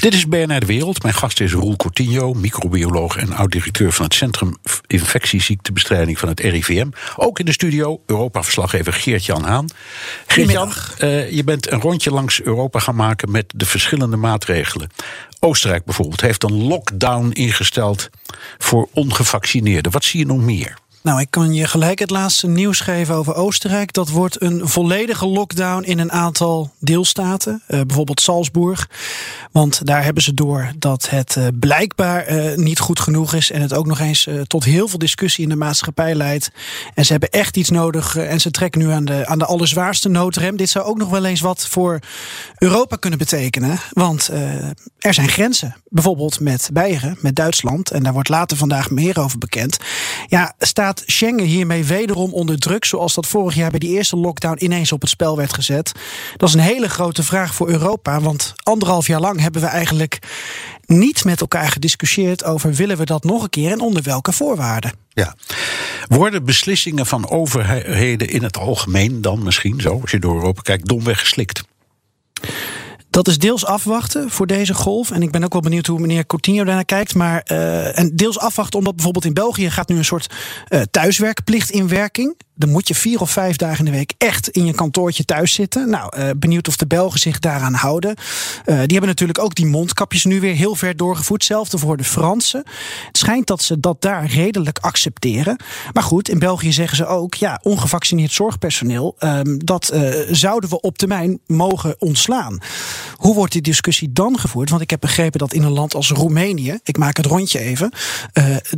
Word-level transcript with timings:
Dit 0.00 0.14
is 0.14 0.26
BNR 0.26 0.60
De 0.60 0.66
Wereld. 0.66 1.02
Mijn 1.02 1.14
gast 1.14 1.40
is 1.40 1.52
Roel 1.52 1.76
Cortinho, 1.76 2.34
microbioloog 2.34 3.16
en 3.16 3.32
oud-directeur 3.32 3.92
van 3.92 4.04
het 4.04 4.14
Centrum 4.14 4.56
Infectieziektebestrijding 4.86 6.18
van 6.18 6.28
het 6.28 6.40
RIVM. 6.40 6.88
Ook 7.16 7.38
in 7.38 7.44
de 7.44 7.52
studio 7.52 8.02
Europa-verslaggever 8.06 8.92
Geert-Jan 8.92 9.44
Haan. 9.44 9.66
Geert-Jan, 10.26 10.72
uh, 11.02 11.30
je 11.30 11.44
bent 11.44 11.70
een 11.70 11.80
rondje 11.80 12.10
langs 12.10 12.42
Europa 12.42 12.78
gaan 12.78 12.94
maken 12.94 13.30
met 13.30 13.52
de 13.56 13.66
verschillende 13.66 14.16
maatregelen. 14.16 14.90
Oostenrijk 15.40 15.84
bijvoorbeeld 15.84 16.20
heeft 16.20 16.42
een 16.42 16.62
lockdown 16.62 17.30
ingesteld 17.32 18.10
voor 18.58 18.88
ongevaccineerden. 18.92 19.92
Wat 19.92 20.04
zie 20.04 20.18
je 20.18 20.26
nog 20.26 20.40
meer? 20.40 20.78
Nou, 21.02 21.20
ik 21.20 21.30
kan 21.30 21.54
je 21.54 21.66
gelijk 21.66 21.98
het 21.98 22.10
laatste 22.10 22.46
nieuws 22.46 22.80
geven 22.80 23.14
over 23.14 23.34
Oostenrijk. 23.34 23.92
Dat 23.92 24.08
wordt 24.08 24.42
een 24.42 24.68
volledige 24.68 25.26
lockdown 25.26 25.82
in 25.82 25.98
een 25.98 26.12
aantal 26.12 26.72
deelstaten, 26.78 27.62
uh, 27.68 27.80
bijvoorbeeld 27.80 28.20
Salzburg. 28.20 28.90
Want 29.52 29.86
daar 29.86 30.04
hebben 30.04 30.22
ze 30.22 30.34
door 30.34 30.72
dat 30.78 31.10
het 31.10 31.36
uh, 31.38 31.46
blijkbaar 31.60 32.32
uh, 32.32 32.56
niet 32.56 32.78
goed 32.78 33.00
genoeg 33.00 33.34
is 33.34 33.50
en 33.50 33.60
het 33.60 33.74
ook 33.74 33.86
nog 33.86 34.00
eens 34.00 34.28
tot 34.46 34.64
heel 34.64 34.88
veel 34.88 34.98
discussie 34.98 35.42
in 35.42 35.48
de 35.48 35.56
maatschappij 35.56 36.14
leidt. 36.14 36.50
En 36.94 37.04
ze 37.04 37.12
hebben 37.12 37.30
echt 37.30 37.56
iets 37.56 37.70
nodig 37.70 38.16
en 38.16 38.40
ze 38.40 38.50
trekken 38.50 38.80
nu 38.80 38.90
aan 38.90 39.04
de, 39.04 39.26
aan 39.26 39.38
de 39.38 39.46
allerzwaarste 39.46 40.08
noodrem. 40.08 40.56
Dit 40.56 40.70
zou 40.70 40.84
ook 40.84 40.98
nog 40.98 41.10
wel 41.10 41.24
eens 41.24 41.40
wat 41.40 41.66
voor 41.66 41.98
Europa 42.58 42.96
kunnen 42.96 43.18
betekenen, 43.18 43.78
want 43.92 44.28
er 44.98 45.14
zijn 45.14 45.28
grenzen. 45.28 45.76
Bijvoorbeeld 45.88 46.40
met 46.40 46.70
Beieren, 46.72 47.18
met 47.20 47.36
Duitsland. 47.36 47.90
En 47.90 48.02
daar 48.02 48.12
wordt 48.12 48.28
later 48.28 48.56
vandaag 48.56 48.90
meer 48.90 49.20
over 49.20 49.38
bekend. 49.38 49.76
Ja, 50.26 50.54
staat 50.58 50.87
Schengen 50.96 51.44
hiermee 51.44 51.84
wederom 51.84 52.32
onder 52.32 52.58
druk, 52.58 52.84
zoals 52.84 53.14
dat 53.14 53.26
vorig 53.26 53.54
jaar 53.54 53.70
bij 53.70 53.78
die 53.78 53.90
eerste 53.90 54.16
lockdown 54.16 54.64
ineens 54.64 54.92
op 54.92 55.00
het 55.00 55.10
spel 55.10 55.36
werd 55.36 55.54
gezet? 55.54 55.92
Dat 56.36 56.48
is 56.48 56.54
een 56.54 56.60
hele 56.60 56.88
grote 56.88 57.22
vraag 57.22 57.54
voor 57.54 57.68
Europa, 57.68 58.20
want 58.20 58.54
anderhalf 58.62 59.06
jaar 59.06 59.20
lang 59.20 59.40
hebben 59.40 59.60
we 59.60 59.66
eigenlijk 59.66 60.18
niet 60.86 61.24
met 61.24 61.40
elkaar 61.40 61.70
gediscussieerd 61.70 62.44
over 62.44 62.74
willen 62.74 62.96
we 62.96 63.04
dat 63.04 63.24
nog 63.24 63.42
een 63.42 63.50
keer 63.50 63.72
en 63.72 63.80
onder 63.80 64.02
welke 64.02 64.32
voorwaarden. 64.32 64.92
Ja. 65.08 65.34
Worden 66.08 66.44
beslissingen 66.44 67.06
van 67.06 67.30
overheden 67.30 68.28
in 68.28 68.42
het 68.42 68.56
algemeen 68.56 69.20
dan 69.20 69.42
misschien 69.42 69.80
zo, 69.80 70.00
als 70.00 70.10
je 70.10 70.18
door 70.18 70.34
Europa 70.34 70.60
kijkt, 70.62 70.88
domweg 70.88 71.18
geslikt? 71.18 71.62
Dat 73.18 73.28
is 73.28 73.38
deels 73.38 73.64
afwachten 73.64 74.30
voor 74.30 74.46
deze 74.46 74.74
golf. 74.74 75.10
En 75.10 75.22
ik 75.22 75.30
ben 75.30 75.44
ook 75.44 75.52
wel 75.52 75.62
benieuwd 75.62 75.86
hoe 75.86 75.98
meneer 75.98 76.26
Coutinho 76.26 76.64
daarnaar 76.64 76.84
kijkt. 76.84 77.14
Maar, 77.14 77.46
uh, 77.52 77.98
en 77.98 78.16
deels 78.16 78.38
afwachten 78.38 78.78
omdat 78.78 78.94
bijvoorbeeld 78.94 79.24
in 79.24 79.34
België 79.34 79.70
gaat 79.70 79.88
nu 79.88 79.96
een 79.96 80.04
soort 80.04 80.34
uh, 80.68 80.80
thuiswerkplicht 80.90 81.70
in 81.70 81.88
werking 81.88 82.36
dan 82.58 82.70
moet 82.70 82.88
je 82.88 82.94
vier 82.94 83.20
of 83.20 83.30
vijf 83.30 83.56
dagen 83.56 83.78
in 83.78 83.84
de 83.84 83.96
week 83.96 84.14
echt 84.18 84.48
in 84.48 84.66
je 84.66 84.74
kantoortje 84.74 85.24
thuis 85.24 85.52
zitten. 85.52 85.90
Nou, 85.90 86.18
uh, 86.18 86.30
benieuwd 86.36 86.68
of 86.68 86.76
de 86.76 86.86
Belgen 86.86 87.20
zich 87.20 87.38
daaraan 87.38 87.74
houden. 87.74 88.16
Die 88.64 88.74
hebben 88.74 89.06
natuurlijk 89.06 89.38
ook 89.38 89.54
die 89.54 89.66
mondkapjes 89.66 90.24
nu 90.24 90.40
weer 90.40 90.54
heel 90.54 90.74
ver 90.74 90.96
doorgevoerd. 90.96 91.42
Hetzelfde 91.42 91.78
voor 91.78 91.96
de 91.96 92.04
Fransen. 92.04 92.62
Het 93.06 93.18
schijnt 93.18 93.46
dat 93.46 93.62
ze 93.62 93.80
dat 93.80 94.02
daar 94.02 94.26
redelijk 94.26 94.78
accepteren. 94.78 95.56
Maar 95.92 96.02
goed, 96.02 96.28
in 96.28 96.38
België 96.38 96.72
zeggen 96.72 96.96
ze 96.96 97.06
ook: 97.06 97.34
ja, 97.34 97.60
ongevaccineerd 97.62 98.32
zorgpersoneel, 98.32 99.16
um, 99.18 99.64
dat 99.64 99.92
zouden 100.30 100.70
we 100.70 100.80
op 100.80 100.98
termijn 100.98 101.40
mogen 101.46 101.94
ontslaan. 101.98 102.60
Hoe 103.14 103.34
wordt 103.34 103.52
die 103.52 103.62
discussie 103.62 104.12
dan 104.12 104.38
gevoerd? 104.38 104.70
Want 104.70 104.82
ik 104.82 104.90
heb 104.90 105.00
begrepen 105.00 105.38
dat 105.38 105.52
in 105.52 105.62
een 105.62 105.72
land 105.72 105.94
als 105.94 106.10
Roemenië, 106.10 106.78
ik 106.82 106.98
maak 106.98 107.16
het 107.16 107.26
rondje 107.26 107.58
even, 107.58 107.92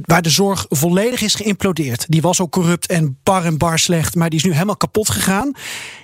waar 0.04 0.22
de 0.22 0.30
zorg 0.30 0.66
volledig 0.68 1.20
is 1.20 1.34
geïmplodeerd. 1.34 2.04
Die 2.08 2.20
was 2.20 2.40
ook 2.40 2.52
corrupt 2.52 2.86
en 2.86 3.18
bar 3.22 3.44
en 3.44 3.58
bar 3.58 3.78
slecht, 3.78 4.14
maar 4.14 4.30
die 4.30 4.38
is 4.38 4.44
nu 4.44 4.52
helemaal 4.52 4.76
kapot 4.76 5.10
gegaan. 5.10 5.52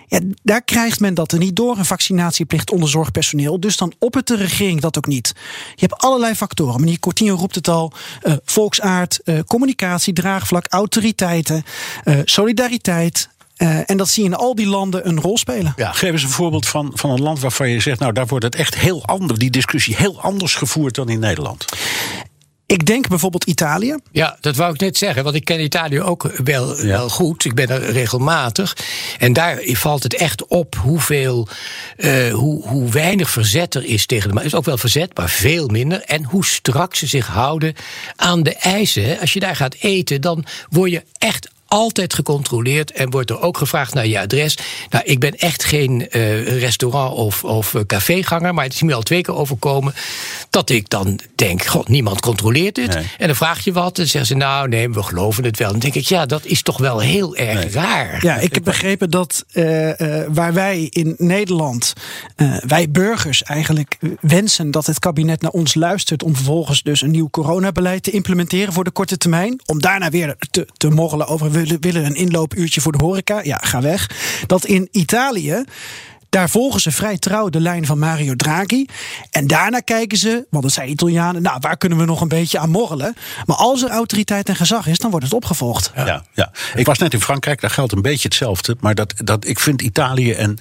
Ja, 0.09 0.21
daar 0.43 0.63
krijgt 0.63 1.01
men 1.01 1.15
dat 1.15 1.33
er 1.33 1.39
niet 1.39 1.57
door, 1.57 1.79
een 1.79 1.85
vaccinatieplicht 1.85 2.71
onder 2.71 2.89
zorgpersoneel. 2.89 3.61
Dus 3.61 3.77
dan 3.77 3.93
op 3.99 4.15
het 4.15 4.27
de 4.27 4.37
regering 4.37 4.81
dat 4.81 4.97
ook 4.97 5.07
niet. 5.07 5.33
Je 5.75 5.87
hebt 5.87 6.03
allerlei 6.03 6.35
factoren. 6.35 6.81
Meneer 6.81 6.99
Cortino 6.99 7.35
roept 7.35 7.55
het 7.55 7.69
al. 7.69 7.93
Uh, 8.23 8.35
volksaard, 8.45 9.21
uh, 9.25 9.41
communicatie, 9.47 10.13
draagvlak, 10.13 10.67
autoriteiten, 10.69 11.65
solidariteit. 12.25 13.29
Uh, 13.57 13.91
en 13.91 13.97
dat 13.97 14.09
zie 14.09 14.23
je 14.23 14.29
in 14.29 14.37
al 14.37 14.55
die 14.55 14.67
landen 14.67 15.09
een 15.09 15.21
rol 15.21 15.39
spelen. 15.39 15.73
Ja, 15.77 15.93
geef 15.93 16.13
eens 16.13 16.23
een 16.23 16.29
voorbeeld 16.29 16.69
van, 16.69 16.91
van 16.95 17.11
een 17.11 17.23
land 17.23 17.41
waarvan 17.41 17.69
je 17.69 17.81
zegt, 17.81 18.01
nou 18.01 18.13
daar 18.13 18.27
wordt 18.27 18.45
het 18.45 18.55
echt 18.55 18.75
heel 18.75 19.05
anders, 19.05 19.39
die 19.39 19.51
discussie 19.51 19.97
heel 19.97 20.21
anders 20.21 20.55
gevoerd 20.55 20.95
dan 20.95 21.09
in 21.09 21.19
Nederland. 21.19 21.65
Ik 22.67 22.87
denk 22.87 23.09
bijvoorbeeld 23.09 23.45
Italië. 23.45 23.97
Ja, 24.13 24.37
dat 24.41 24.57
wou 24.57 24.75
ik 24.75 24.81
net 24.81 24.97
zeggen, 24.97 25.25
want 25.25 25.37
ik 25.37 25.45
ken 25.45 25.63
Italië 25.63 26.01
ook 26.01 26.31
wel, 26.45 26.77
ja. 26.77 26.87
wel 26.87 27.09
goed. 27.09 27.45
Ik 27.45 27.55
ben 27.55 27.69
er 27.69 27.93
regelmatig. 27.93 28.77
En 29.19 29.33
daar 29.33 29.59
valt 29.63 30.03
het 30.03 30.15
echt 30.15 30.47
op 30.47 30.77
hoeveel, 30.77 31.49
uh, 31.97 32.33
hoe, 32.33 32.69
hoe 32.69 32.91
weinig 32.91 33.31
verzet 33.31 33.75
er 33.75 33.85
is 33.85 34.07
tegen 34.07 34.29
de. 34.29 34.35
Maar 34.35 34.45
is 34.45 34.55
ook 34.55 34.65
wel 34.65 34.79
verzet, 34.79 35.17
maar 35.17 35.31
veel 35.31 35.69
minder. 35.69 36.01
En 36.01 36.25
hoe 36.25 36.45
strak 36.45 36.95
ze 36.95 37.07
zich 37.07 37.27
houden 37.27 37.75
aan 38.17 38.43
de 38.43 38.55
eisen. 38.55 39.21
Als 39.21 39.33
je 39.33 39.41
daar 39.41 39.57
gaat 39.57 39.75
eten, 39.75 40.21
dan 40.21 40.45
word 40.69 40.91
je 40.91 41.05
echt 41.19 41.49
altijd 41.77 42.15
gecontroleerd 42.15 42.93
en 42.93 43.11
wordt 43.11 43.31
er 43.31 43.41
ook 43.41 43.59
gevraagd 43.59 43.95
naar 43.95 44.07
je 44.07 44.21
adres. 44.21 44.59
Nou, 44.91 45.05
ik 45.05 45.19
ben 45.19 45.35
echt 45.35 45.65
geen 45.65 46.09
uh, 46.11 46.59
restaurant- 46.61 47.15
of, 47.15 47.45
of 47.45 47.75
caféganger, 47.87 48.55
maar 48.55 48.65
het 48.65 48.75
is 48.75 48.83
me 48.83 48.95
al 48.95 49.03
twee 49.03 49.23
keer 49.23 49.35
overkomen 49.35 49.95
dat 50.51 50.71
ik 50.71 50.89
dan 50.89 51.21
denk: 51.35 51.65
God, 51.65 51.89
niemand 51.89 52.21
controleert 52.21 52.75
dit. 52.75 52.95
Nee. 52.95 53.07
En 53.19 53.27
dan 53.27 53.37
vraag 53.37 53.65
je 53.65 53.73
wat 53.73 53.99
en 53.99 54.09
zeggen 54.09 54.27
ze: 54.27 54.35
Nou, 54.35 54.69
nee, 54.69 54.91
we 54.91 55.03
geloven 55.03 55.45
het 55.45 55.59
wel. 55.59 55.71
Dan 55.71 55.79
denk 55.79 55.95
ik: 55.95 56.07
Ja, 56.07 56.27
dat 56.27 56.45
is 56.45 56.63
toch 56.63 56.79
wel 56.79 56.99
heel 56.99 57.37
erg 57.37 57.61
nee. 57.61 57.71
raar. 57.71 58.19
Ja, 58.25 58.37
ik 58.37 58.55
heb 58.55 58.65
begrepen 58.65 59.11
dat 59.11 59.45
uh, 59.53 59.89
uh, 59.89 60.25
waar 60.29 60.53
wij 60.53 60.87
in 60.91 61.15
Nederland, 61.19 61.93
wij 62.67 62.91
burgers 62.91 63.43
eigenlijk 63.43 63.99
wensen 64.21 64.71
dat 64.71 64.87
het 64.87 64.99
kabinet 64.99 65.41
naar 65.41 65.51
ons 65.51 65.75
luistert 65.75 66.23
om 66.23 66.35
vervolgens 66.35 66.83
dus 66.83 67.03
een 67.03 67.11
nieuw 67.11 67.31
coronabeleid 67.31 68.03
te 68.03 68.11
implementeren 68.11 68.73
voor 68.73 68.85
de 68.85 68.91
korte 68.91 69.17
termijn, 69.17 69.61
om 69.67 69.81
daarna 69.81 70.11
weer 70.11 70.37
te, 70.51 70.69
te 70.77 70.89
morrelen 70.89 71.27
over 71.27 71.51
willen 71.81 72.05
een 72.05 72.15
inloopuurtje 72.15 72.81
voor 72.81 72.93
de 72.93 73.05
horeca. 73.05 73.41
Ja, 73.43 73.57
ga 73.57 73.81
weg. 73.81 74.11
Dat 74.47 74.65
in 74.65 74.89
Italië 74.91 75.65
daar 76.29 76.51
volgen 76.51 76.81
ze 76.81 76.91
vrij 76.91 77.19
trouw 77.19 77.49
de 77.49 77.61
lijn 77.61 77.87
van 77.87 77.99
Mario 77.99 78.35
Draghi. 78.37 78.87
En 79.31 79.47
daarna 79.47 79.81
kijken 79.81 80.19
ze, 80.19 80.47
want 80.51 80.63
dat 80.63 80.73
zijn 80.73 80.91
Italianen, 80.91 81.43
nou, 81.43 81.57
waar 81.61 81.77
kunnen 81.77 81.99
we 81.99 82.05
nog 82.05 82.21
een 82.21 82.29
beetje 82.29 82.59
aan 82.59 82.71
morrelen? 82.71 83.17
Maar 83.45 83.57
als 83.57 83.83
er 83.83 83.91
autoriteit 83.91 84.49
en 84.49 84.57
gezag 84.57 84.87
is, 84.87 84.99
dan 84.99 85.11
wordt 85.11 85.25
het 85.25 85.35
opgevolgd. 85.35 85.93
Ja, 85.95 86.07
ja. 86.07 86.25
ja. 86.33 86.53
Ik 86.75 86.87
was 86.87 86.99
net 86.99 87.13
in 87.13 87.21
Frankrijk, 87.21 87.61
daar 87.61 87.71
geldt 87.71 87.93
een 87.93 88.03
beetje 88.03 88.29
hetzelfde. 88.29 88.77
Maar 88.81 88.95
dat, 88.95 89.15
dat, 89.25 89.47
ik 89.47 89.61
vind 89.61 89.83
Italië 89.83 90.33
en, 90.33 90.59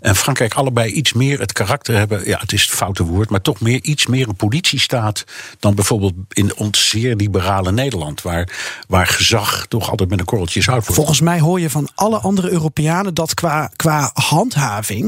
en 0.00 0.16
Frankrijk 0.16 0.54
allebei 0.54 0.92
iets 0.92 1.12
meer 1.12 1.40
het 1.40 1.52
karakter 1.52 1.96
hebben. 1.96 2.26
Ja, 2.26 2.38
het 2.38 2.52
is 2.52 2.62
het 2.62 2.70
foute 2.70 3.04
woord, 3.04 3.30
maar 3.30 3.40
toch 3.40 3.60
meer, 3.60 3.82
iets 3.82 4.06
meer 4.06 4.28
een 4.28 4.36
politiestaat 4.36 5.24
dan 5.58 5.74
bijvoorbeeld 5.74 6.14
in 6.28 6.56
ons 6.56 6.88
zeer 6.88 7.16
liberale 7.16 7.72
Nederland. 7.72 8.22
Waar, 8.22 8.48
waar 8.88 9.06
gezag 9.06 9.66
toch 9.68 9.90
altijd 9.90 10.08
met 10.08 10.18
een 10.18 10.24
korreltje 10.24 10.62
zout 10.62 10.80
wordt. 10.80 10.94
Volgens 10.94 11.20
mij 11.20 11.40
hoor 11.40 11.60
je 11.60 11.70
van 11.70 11.88
alle 11.94 12.18
andere 12.18 12.50
Europeanen 12.50 13.14
dat 13.14 13.34
qua, 13.34 13.70
qua 13.76 14.10
handhaving 14.12 15.07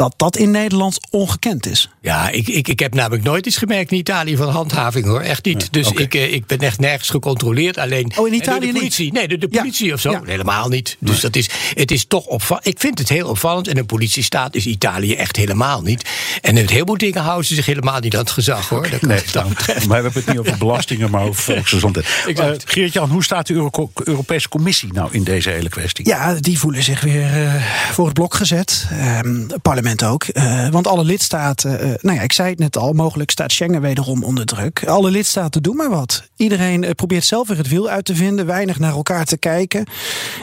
dat 0.00 0.14
dat 0.16 0.36
in 0.36 0.50
Nederland 0.50 0.98
ongekend 1.10 1.66
is. 1.66 1.88
Ja, 2.00 2.30
ik, 2.30 2.48
ik, 2.48 2.68
ik 2.68 2.78
heb 2.78 2.94
namelijk 2.94 3.22
nooit 3.22 3.46
iets 3.46 3.56
gemerkt 3.56 3.92
in 3.92 3.98
Italië 3.98 4.36
van 4.36 4.48
handhaving 4.48 5.06
hoor. 5.06 5.20
Echt 5.20 5.44
niet. 5.44 5.72
Dus 5.72 5.88
okay. 5.88 6.04
ik, 6.04 6.14
ik 6.14 6.46
ben 6.46 6.58
echt 6.58 6.78
nergens 6.78 7.10
gecontroleerd. 7.10 7.78
Alleen. 7.78 8.12
Oh, 8.16 8.28
in 8.28 8.34
Italië 8.34 8.66
de 8.66 8.72
politie. 8.72 9.04
niet? 9.04 9.12
Nee, 9.12 9.28
de, 9.28 9.38
de 9.38 9.48
politie 9.48 9.86
ja. 9.86 9.94
of 9.94 10.00
zo. 10.00 10.10
Ja. 10.10 10.20
Helemaal 10.24 10.68
niet. 10.68 10.96
Dus 11.00 11.12
nee. 11.12 11.20
dat 11.20 11.36
is, 11.36 11.50
het 11.74 11.90
is 11.90 12.04
toch 12.04 12.24
opvallend. 12.24 12.66
Ik 12.66 12.80
vind 12.80 12.98
het 12.98 13.08
heel 13.08 13.28
opvallend. 13.28 13.68
En 13.68 13.76
een 13.76 13.86
politiestaat 13.86 14.54
is 14.54 14.66
Italië 14.66 15.14
echt 15.14 15.36
helemaal 15.36 15.82
niet. 15.82 16.08
En 16.40 16.56
in 16.56 16.68
heel 16.68 16.86
veel 16.86 16.98
dingen 16.98 17.22
houden 17.22 17.46
ze 17.46 17.54
zich 17.54 17.66
helemaal 17.66 18.00
niet 18.00 18.14
aan 18.14 18.20
het 18.20 18.30
gezag 18.30 18.68
hoor. 18.68 18.86
Okay. 18.86 18.98
Nee, 19.10 19.22
dan, 19.32 19.46
maar 19.66 19.86
we 19.86 19.94
hebben 19.94 20.12
het 20.12 20.26
niet 20.26 20.38
over 20.38 20.58
belastingen, 20.58 21.10
maar 21.10 21.22
over 21.22 21.42
volksgezondheid. 21.42 22.06
Uh, 22.40 22.50
Geert-Jan, 22.64 23.10
hoe 23.10 23.24
staat 23.24 23.46
de 23.46 23.54
Euro 23.54 23.90
Europese 24.04 24.48
Commissie 24.48 24.92
nou 24.92 25.08
in 25.12 25.24
deze 25.24 25.50
hele 25.50 25.68
kwestie? 25.68 26.08
Ja, 26.08 26.34
die 26.34 26.58
voelen 26.58 26.82
zich 26.82 27.00
weer 27.00 27.42
uh, 27.42 27.54
voor 27.92 28.04
het 28.04 28.14
blok 28.14 28.34
gezet. 28.34 28.86
Um, 29.24 29.46
het 29.48 29.62
parlement 29.62 29.89
moment 29.98 30.14
ook. 30.14 30.36
Uh, 30.36 30.68
want 30.68 30.86
alle 30.86 31.04
lidstaten, 31.04 31.86
uh, 31.86 31.94
nou 32.00 32.16
ja, 32.16 32.22
ik 32.22 32.32
zei 32.32 32.50
het 32.50 32.58
net 32.58 32.76
al, 32.76 32.92
mogelijk 32.92 33.30
staat 33.30 33.52
Schengen 33.52 33.80
wederom 33.80 34.24
onder 34.24 34.46
druk. 34.46 34.86
Alle 34.86 35.10
lidstaten 35.10 35.62
doen 35.62 35.76
maar 35.76 35.90
wat. 35.90 36.22
Iedereen 36.36 36.82
uh, 36.82 36.90
probeert 36.90 37.24
zelf 37.24 37.48
weer 37.48 37.56
het 37.56 37.68
wiel 37.68 37.88
uit 37.88 38.04
te 38.04 38.14
vinden, 38.14 38.46
weinig 38.46 38.78
naar 38.78 38.92
elkaar 38.92 39.24
te 39.24 39.36
kijken. 39.36 39.86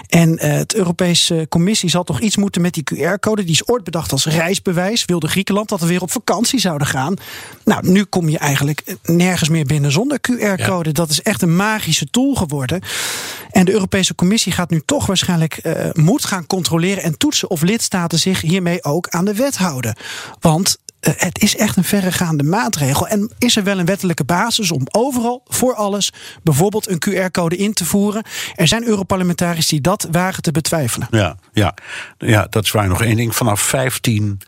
En 0.08 0.40
het 0.40 0.76
Europese 0.76 1.46
Commissie 1.50 1.90
zal 1.90 2.04
toch 2.04 2.20
iets 2.20 2.38
moeten 2.38 2.62
met 2.62 2.74
die 2.74 2.84
QR-code. 2.84 3.44
Die 3.44 3.54
is 3.54 3.68
ooit 3.68 3.84
bedacht 3.84 4.12
als 4.12 4.26
reisbewijs. 4.26 5.06
Wilde 5.06 5.28
Griekenland 5.28 5.70
dat 5.70 5.80
we 5.80 5.88
weer 5.88 6.02
op 6.02 6.12
vakantie 6.12 6.60
zouden 6.60 6.88
gaan. 6.88 7.16
Nou, 7.66 7.90
nu 7.90 8.04
kom 8.04 8.30
je 8.30 8.38
eigenlijk 8.38 8.96
nergens 9.04 9.50
meer 9.50 9.66
binnen 9.66 9.92
zonder 9.92 10.20
QR-code. 10.20 10.88
Ja. 10.88 10.94
Dat 10.94 11.10
is 11.10 11.22
echt 11.22 11.42
een 11.42 11.56
magische 11.56 12.10
tool 12.10 12.36
geworden. 12.36 12.82
En 13.52 13.66
de 13.66 13.72
Europese 13.72 14.16
Commissie 14.16 14.52
gaat 14.52 14.70
nu 14.70 14.82
toch 14.86 15.06
waarschijnlijk 15.06 15.62
moet 15.94 16.26
gaan 16.26 16.48
controleren 16.48 17.04
en 17.04 17.18
toetsen 17.18 17.50
of 17.50 17.62
lidstaten 17.62 18.20
zich 18.20 18.42
hiermee 18.42 18.84
ook 18.84 19.08
aan 19.10 19.26
de 19.26 19.36
wet 19.38 19.58
houden. 19.58 19.96
Want 20.40 20.78
uh, 21.02 21.14
het 21.18 21.42
is 21.42 21.56
echt 21.56 21.78
een 21.78 21.84
verregaande 21.84 22.44
maatregel. 22.44 23.08
En 23.08 23.32
is 23.38 23.56
er 23.56 23.64
wel 23.64 23.80
een 23.80 23.86
wettelijke 23.86 24.24
basis 24.24 24.72
om 24.72 24.82
overal, 24.92 25.42
voor 25.46 25.76
alles, 25.76 26.12
bijvoorbeeld 26.44 26.90
een 26.90 27.02
QR-code 27.10 27.58
in 27.58 27.74
te 27.74 27.86
voeren? 27.86 28.24
Er 28.56 28.68
zijn 28.68 28.88
Europarlementariërs 28.88 29.68
die 29.68 29.82
dat 29.82 30.08
wagen 30.12 30.44
te 30.44 30.52
betwijfelen. 30.52 31.08
Ja, 31.12 31.38
ja, 31.52 31.74
ja 32.18 32.48
dat 32.50 32.64
is 32.64 32.72
waar. 32.72 32.88
Nog 32.88 33.02
één 33.02 33.16
ding. 33.16 33.36
Vanaf 33.36 33.62
15 33.62 34.42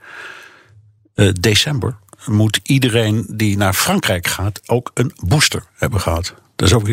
uh, 1.16 1.32
december 1.40 1.98
moet 2.26 2.60
iedereen 2.64 3.26
die 3.30 3.58
naar 3.58 3.74
Frankrijk 3.74 4.28
gaat 4.28 4.62
ook 4.66 4.92
een 4.94 5.12
booster 5.26 5.64
hebben 5.76 6.02
gehad. 6.02 6.34
Dat 6.56 6.68
is 6.68 6.74
ook 6.74 6.90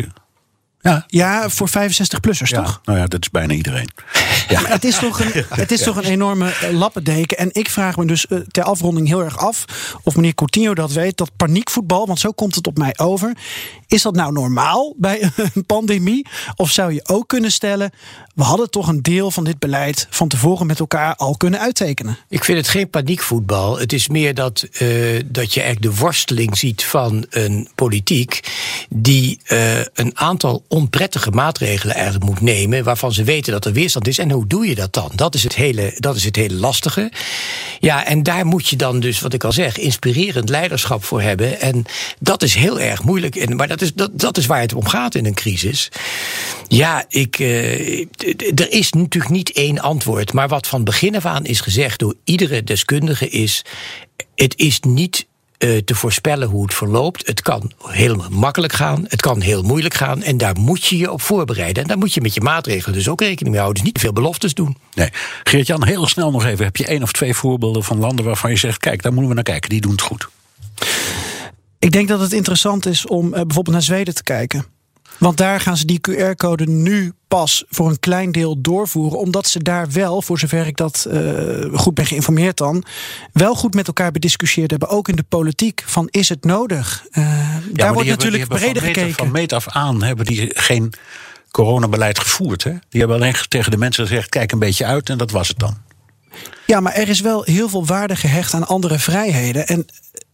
ja, 0.89 1.03
ja 1.07 1.49
voor 1.49 1.69
65-plussers, 1.69 2.49
ja, 2.49 2.61
toch? 2.63 2.81
Nou 2.83 2.97
ja, 2.97 3.05
dat 3.05 3.21
is 3.21 3.29
bijna 3.29 3.53
iedereen. 3.53 3.89
Ja. 4.47 4.61
het 4.65 4.83
is 4.85 4.99
toch 4.99 5.19
een, 5.19 5.45
het 5.49 5.71
is 5.71 5.81
toch 5.81 5.95
een 5.95 6.03
enorme 6.03 6.49
eh, 6.49 6.71
lappendeken. 6.71 7.37
En 7.37 7.49
ik 7.51 7.69
vraag 7.69 7.97
me 7.97 8.05
dus 8.05 8.25
uh, 8.29 8.39
ter 8.39 8.63
afronding 8.63 9.07
heel 9.07 9.23
erg 9.23 9.37
af 9.37 9.65
of 10.03 10.15
meneer 10.15 10.33
Coutinho 10.33 10.73
dat 10.73 10.91
weet. 10.91 11.17
Dat 11.17 11.31
paniekvoetbal, 11.37 12.07
want 12.07 12.19
zo 12.19 12.31
komt 12.31 12.55
het 12.55 12.67
op 12.67 12.77
mij 12.77 12.93
over. 12.97 13.37
Is 13.87 14.01
dat 14.01 14.15
nou 14.15 14.31
normaal 14.31 14.93
bij 14.97 15.21
een 15.53 15.65
pandemie? 15.65 16.27
Of 16.55 16.71
zou 16.71 16.93
je 16.93 17.07
ook 17.07 17.27
kunnen 17.27 17.51
stellen, 17.51 17.91
we 18.35 18.43
hadden 18.43 18.69
toch 18.69 18.87
een 18.87 19.01
deel 19.01 19.31
van 19.31 19.43
dit 19.43 19.59
beleid 19.59 20.07
van 20.09 20.27
tevoren 20.27 20.67
met 20.67 20.79
elkaar 20.79 21.15
al 21.15 21.37
kunnen 21.37 21.59
uittekenen? 21.59 22.17
Ik 22.29 22.43
vind 22.43 22.57
het 22.57 22.67
geen 22.67 22.89
paniekvoetbal. 22.89 23.79
Het 23.79 23.93
is 23.93 24.07
meer 24.07 24.33
dat, 24.33 24.67
uh, 24.71 25.21
dat 25.25 25.53
je 25.53 25.61
eigenlijk 25.61 25.95
de 25.95 26.01
worsteling 26.01 26.57
ziet 26.57 26.83
van 26.83 27.25
een 27.29 27.69
politiek 27.75 28.39
die 28.89 29.39
uh, 29.47 29.79
een 29.79 30.17
aantal 30.17 30.63
onprettige 30.77 31.31
maatregelen 31.31 31.95
eigenlijk 31.95 32.25
moet 32.25 32.41
nemen, 32.41 32.83
waarvan 32.83 33.13
ze 33.13 33.23
weten 33.23 33.51
dat 33.51 33.65
er 33.65 33.73
weerstand 33.73 34.07
is. 34.07 34.17
En 34.17 34.31
hoe 34.31 34.47
doe 34.47 34.67
je 34.67 34.75
dat 34.75 34.93
dan? 34.93 35.11
Dat 35.15 35.35
is 35.35 35.43
het 35.43 35.55
hele, 35.55 35.93
dat 35.97 36.15
is 36.15 36.23
het 36.23 36.35
hele 36.35 36.53
lastige. 36.53 37.11
Ja, 37.79 38.05
en 38.05 38.23
daar 38.23 38.45
moet 38.45 38.67
je 38.67 38.75
dan 38.75 38.99
dus, 38.99 39.19
wat 39.19 39.33
ik 39.33 39.43
al 39.43 39.51
zeg, 39.51 39.77
inspirerend 39.77 40.49
leiderschap 40.49 41.03
voor 41.03 41.21
hebben. 41.21 41.59
En 41.59 41.85
dat 42.19 42.43
is 42.43 42.55
heel 42.55 42.79
erg 42.79 43.03
moeilijk. 43.03 43.35
En, 43.35 43.55
maar 43.55 43.67
dat 43.67 43.81
is, 43.81 43.93
dat, 43.93 44.19
dat 44.19 44.37
is 44.37 44.45
waar 44.45 44.61
het 44.61 44.73
om 44.73 44.87
gaat 44.87 45.15
in 45.15 45.25
een 45.25 45.33
crisis. 45.33 45.89
Ja, 46.67 47.05
ik, 47.09 47.39
uh, 47.39 47.99
er 48.55 48.71
is 48.71 48.91
natuurlijk 48.91 49.33
niet 49.33 49.51
één 49.51 49.79
antwoord. 49.79 50.33
Maar 50.33 50.47
wat 50.47 50.67
van 50.67 50.83
begin 50.83 51.15
af 51.15 51.25
aan 51.25 51.45
is 51.45 51.61
gezegd 51.61 51.99
door 51.99 52.15
iedere 52.23 52.63
deskundige 52.63 53.29
is. 53.29 53.65
Het 54.35 54.57
is 54.57 54.79
niet 54.79 55.27
uh, 55.57 55.77
te 55.77 55.95
voorspellen 55.95 56.47
hoe 56.47 56.63
het 56.63 56.73
verloopt. 56.73 57.27
Het 57.27 57.41
kan 57.41 57.71
heel 57.83 58.25
makkelijk 58.29 58.73
gaan, 58.73 59.05
het 59.07 59.21
kan 59.21 59.41
heel 59.41 59.63
moeilijk 59.63 59.93
gaan. 59.93 60.23
En 60.23 60.37
daar 60.37 60.55
moet 60.59 60.85
je 60.85 60.97
je 60.97 61.11
op 61.11 61.21
voorbereiden. 61.21 61.81
En 61.81 61.87
daar 61.87 61.97
moet 61.97 62.13
je 62.13 62.21
met 62.21 62.33
je 62.33 62.41
maatregelen 62.41 62.97
dus 62.97 63.09
ook 63.09 63.21
rekening 63.21 63.49
mee 63.49 63.61
houden. 63.61 63.83
Dus 63.83 63.91
niet 63.91 64.01
veel 64.01 64.13
beloftes 64.13 64.53
doen. 64.53 64.77
Nee. 64.93 65.09
Geert-Jan, 65.43 65.85
heel 65.85 66.07
snel 66.07 66.31
nog 66.31 66.45
even. 66.45 66.65
Heb 66.65 66.75
je 66.75 66.85
één 66.85 67.03
of 67.03 67.11
twee 67.11 67.33
voorbeelden 67.33 67.83
van 67.83 67.99
landen 67.99 68.25
waarvan 68.25 68.49
je 68.49 68.57
zegt: 68.57 68.77
kijk, 68.77 69.01
daar 69.01 69.11
moeten 69.11 69.29
we 69.29 69.35
naar 69.35 69.43
kijken, 69.43 69.69
die 69.69 69.81
doen 69.81 69.91
het 69.91 70.01
goed? 70.01 70.27
Ik 71.79 71.91
denk 71.91 72.07
dat 72.07 72.19
het 72.19 72.33
interessant 72.33 72.85
is 72.85 73.05
om 73.05 73.25
uh, 73.25 73.31
bijvoorbeeld 73.31 73.75
naar 73.75 73.81
Zweden 73.81 74.15
te 74.15 74.23
kijken. 74.23 74.65
Want 75.17 75.37
daar 75.37 75.59
gaan 75.59 75.77
ze 75.77 75.85
die 75.85 75.99
QR-code 76.09 76.65
nu 76.65 77.13
pas 77.27 77.63
voor 77.69 77.89
een 77.89 77.99
klein 77.99 78.31
deel 78.31 78.61
doorvoeren. 78.61 79.19
Omdat 79.19 79.47
ze 79.47 79.63
daar 79.63 79.91
wel, 79.91 80.21
voor 80.21 80.39
zover 80.39 80.67
ik 80.67 80.77
dat 80.77 81.07
uh, 81.09 81.79
goed 81.79 81.93
ben 81.93 82.05
geïnformeerd 82.05 82.57
dan, 82.57 82.83
wel 83.33 83.55
goed 83.55 83.73
met 83.73 83.87
elkaar 83.87 84.11
bediscussieerd 84.11 84.71
hebben. 84.71 84.89
Ook 84.89 85.07
in 85.07 85.15
de 85.15 85.23
politiek. 85.23 85.83
Van 85.85 86.07
is 86.09 86.29
het 86.29 86.45
nodig? 86.45 87.05
Uh, 87.11 87.23
ja, 87.23 87.59
daar 87.73 87.93
wordt 87.93 88.09
natuurlijk 88.09 88.47
breder 88.47 88.83
van 88.83 88.93
gekeken. 88.93 89.13
Van 89.13 89.31
meet 89.31 89.53
af 89.53 89.67
aan 89.67 90.03
hebben 90.03 90.25
die 90.25 90.51
geen 90.53 90.93
coronabeleid 91.51 92.19
gevoerd. 92.19 92.63
Hè? 92.63 92.71
Die 92.89 92.99
hebben 92.99 93.17
alleen 93.17 93.35
tegen 93.47 93.71
de 93.71 93.77
mensen 93.77 94.07
gezegd: 94.07 94.29
kijk 94.29 94.51
een 94.51 94.59
beetje 94.59 94.85
uit 94.85 95.09
en 95.09 95.17
dat 95.17 95.31
was 95.31 95.47
het 95.47 95.59
dan. 95.59 95.77
Ja, 96.65 96.79
maar 96.79 96.93
er 96.93 97.09
is 97.09 97.21
wel 97.21 97.43
heel 97.43 97.69
veel 97.69 97.85
waarde 97.85 98.15
gehecht 98.15 98.53
aan 98.53 98.67
andere 98.67 98.99
vrijheden. 98.99 99.67
En 99.67 99.85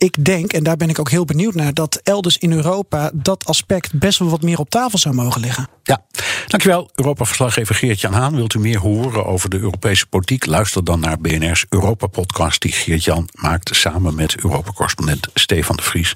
ik 0.04 0.26
denk, 0.26 0.54
en 0.54 0.64
daar 0.64 0.78
ben 0.78 0.90
ik 0.90 1.00
ook 1.00 1.10
heel 1.10 1.26
benieuwd 1.26 1.54
naar, 1.54 1.74
dat 1.74 2.00
elders 2.04 2.38
in 2.38 2.52
Europa 2.52 3.12
dat 3.14 3.46
aspect 3.46 4.00
best 4.00 4.20
wel 4.20 4.30
wat 4.30 4.42
meer 4.42 4.60
op 4.60 4.70
tafel 4.70 4.98
zou 4.98 5.16
mogen 5.16 5.42
liggen. 5.42 5.68
Ja, 5.84 6.04
dankjewel. 6.48 6.90
Europa-verslaggever 6.96 7.76
Geert-Jan 7.76 8.14
Haan. 8.14 8.36
Wilt 8.36 8.54
u 8.54 8.60
meer 8.60 8.80
horen 8.80 9.26
over 9.26 9.50
de 9.50 9.60
Europese 9.60 10.06
politiek? 10.06 10.46
Luister 10.46 10.84
dan 10.84 11.00
naar 11.00 11.20
BNR's 11.20 11.66
Europa-podcast 11.70 12.62
die 12.62 12.72
Geert-Jan 12.72 13.30
maakt 13.34 13.76
samen 13.76 14.16
met 14.16 14.36
Europa-correspondent 14.44 15.28
Stefan 15.34 15.76
de 15.76 15.84
Vries. 15.84 16.16